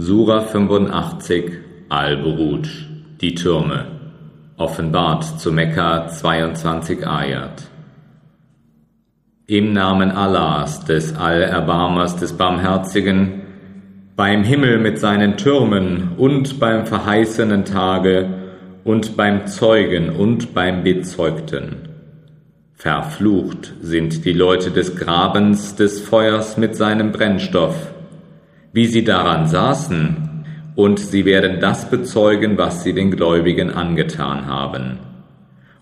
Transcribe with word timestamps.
Sura 0.00 0.42
85 0.42 1.50
Al-Buruj 1.88 2.68
Die 3.20 3.34
Türme 3.34 3.86
Offenbart 4.56 5.40
zu 5.40 5.50
Mekka 5.50 6.06
22 6.06 7.04
Ayat 7.04 7.64
Im 9.48 9.72
Namen 9.72 10.12
Allahs, 10.12 10.84
des 10.84 11.16
Allerbarmers, 11.16 12.14
des 12.14 12.34
Barmherzigen, 12.34 13.42
beim 14.14 14.44
Himmel 14.44 14.78
mit 14.78 15.00
seinen 15.00 15.36
Türmen 15.36 16.12
und 16.16 16.60
beim 16.60 16.86
verheißenen 16.86 17.64
Tage 17.64 18.28
und 18.84 19.16
beim 19.16 19.48
Zeugen 19.48 20.10
und 20.10 20.54
beim 20.54 20.84
Bezeugten. 20.84 21.88
Verflucht 22.72 23.74
sind 23.82 24.24
die 24.24 24.32
Leute 24.32 24.70
des 24.70 24.94
Grabens, 24.94 25.74
des 25.74 26.00
Feuers 26.00 26.56
mit 26.56 26.76
seinem 26.76 27.10
Brennstoff, 27.10 27.74
wie 28.72 28.86
sie 28.86 29.04
daran 29.04 29.46
saßen, 29.46 30.16
und 30.74 31.00
sie 31.00 31.24
werden 31.24 31.58
das 31.58 31.90
bezeugen, 31.90 32.56
was 32.56 32.84
sie 32.84 32.92
den 32.92 33.10
Gläubigen 33.10 33.70
angetan 33.70 34.46
haben. 34.46 34.98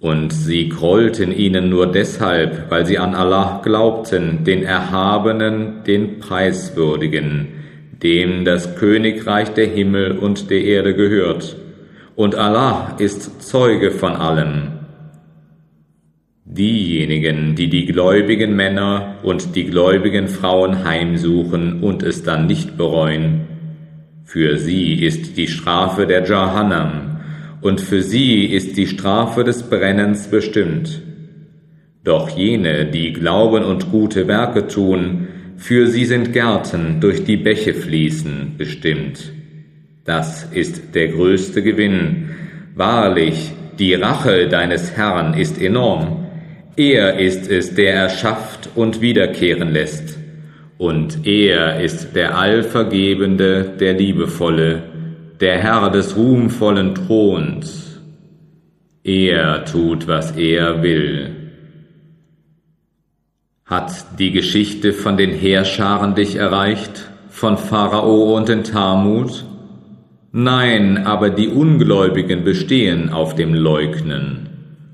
Und 0.00 0.32
sie 0.32 0.68
grollten 0.68 1.30
ihnen 1.30 1.68
nur 1.68 1.86
deshalb, 1.86 2.70
weil 2.70 2.86
sie 2.86 2.98
an 2.98 3.14
Allah 3.14 3.60
glaubten, 3.62 4.44
den 4.44 4.64
Erhabenen, 4.64 5.84
den 5.86 6.18
Preiswürdigen, 6.18 7.48
dem 8.02 8.44
das 8.44 8.76
Königreich 8.76 9.50
der 9.50 9.66
Himmel 9.66 10.18
und 10.18 10.50
der 10.50 10.64
Erde 10.64 10.94
gehört. 10.94 11.54
Und 12.16 12.34
Allah 12.34 12.96
ist 12.98 13.42
Zeuge 13.42 13.90
von 13.90 14.16
allem. 14.16 14.79
Diejenigen, 16.60 17.54
die 17.54 17.70
die 17.70 17.86
gläubigen 17.86 18.54
Männer 18.54 19.14
und 19.22 19.56
die 19.56 19.64
gläubigen 19.64 20.28
Frauen 20.28 20.84
heimsuchen 20.84 21.82
und 21.82 22.02
es 22.02 22.22
dann 22.22 22.46
nicht 22.46 22.76
bereuen, 22.76 23.46
für 24.24 24.58
sie 24.58 25.02
ist 25.02 25.38
die 25.38 25.48
Strafe 25.48 26.06
der 26.06 26.26
Jahannam 26.26 27.20
und 27.62 27.80
für 27.80 28.02
sie 28.02 28.44
ist 28.44 28.76
die 28.76 28.86
Strafe 28.86 29.42
des 29.42 29.62
Brennens 29.62 30.28
bestimmt. 30.28 31.00
Doch 32.04 32.28
jene, 32.28 32.84
die 32.84 33.14
glauben 33.14 33.64
und 33.64 33.90
gute 33.90 34.28
Werke 34.28 34.66
tun, 34.66 35.28
für 35.56 35.86
sie 35.86 36.04
sind 36.04 36.34
Gärten 36.34 37.00
durch 37.00 37.24
die 37.24 37.38
Bäche 37.38 37.72
fließen 37.72 38.56
bestimmt. 38.58 39.32
Das 40.04 40.44
ist 40.52 40.94
der 40.94 41.08
größte 41.08 41.62
Gewinn. 41.62 42.28
Wahrlich, 42.74 43.50
die 43.78 43.94
Rache 43.94 44.46
deines 44.46 44.94
Herrn 44.94 45.32
ist 45.32 45.58
enorm 45.58 46.26
er 46.76 47.18
ist 47.18 47.50
es, 47.50 47.74
der 47.74 47.94
erschafft 47.94 48.70
und 48.74 49.00
wiederkehren 49.00 49.72
lässt. 49.72 50.18
Und 50.78 51.26
er 51.26 51.80
ist 51.80 52.14
der 52.16 52.38
Allvergebende, 52.38 53.74
der 53.78 53.94
Liebevolle, 53.94 54.82
der 55.40 55.58
Herr 55.58 55.90
des 55.90 56.16
ruhmvollen 56.16 56.94
Throns. 56.94 58.00
Er 59.02 59.64
tut, 59.64 60.06
was 60.08 60.32
er 60.32 60.82
will. 60.82 61.30
Hat 63.64 64.18
die 64.18 64.32
Geschichte 64.32 64.92
von 64.92 65.16
den 65.16 65.30
Heerscharen 65.30 66.14
dich 66.14 66.36
erreicht, 66.36 67.10
von 67.28 67.56
Pharao 67.56 68.36
und 68.36 68.48
den 68.48 68.64
Talmud? 68.64 69.44
Nein, 70.32 71.06
aber 71.06 71.30
die 71.30 71.48
Ungläubigen 71.48 72.44
bestehen 72.44 73.10
auf 73.10 73.34
dem 73.34 73.54
Leugnen. 73.54 74.49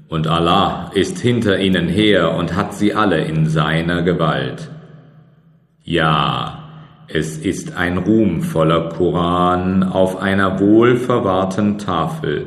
Und 0.08 0.26
Allah 0.28 0.90
ist 0.94 1.18
hinter 1.18 1.58
ihnen 1.58 1.88
her 1.88 2.34
und 2.36 2.54
hat 2.54 2.74
sie 2.74 2.94
alle 2.94 3.24
in 3.24 3.46
seiner 3.46 4.02
Gewalt. 4.02 4.70
Ja, 5.82 6.64
es 7.08 7.38
ist 7.38 7.76
ein 7.76 7.98
ruhmvoller 7.98 8.88
Koran 8.90 9.82
auf 9.82 10.20
einer 10.20 10.60
wohlverwahrten 10.60 11.78
Tafel. 11.78 12.46